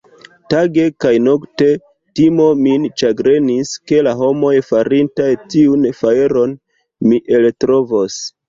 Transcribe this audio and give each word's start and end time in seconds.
Tage 0.51 0.85
kaj 1.03 1.11
nokte 1.25 1.67
timo 2.19 2.47
min 2.63 2.87
ĉagrenis, 3.01 3.75
ke 3.91 4.01
la 4.09 4.15
homoj, 4.23 4.55
farintaj 4.73 5.31
tiun 5.55 5.87
fajron, 6.01 6.59
mi 7.11 7.25
eltrovos. 7.39 8.21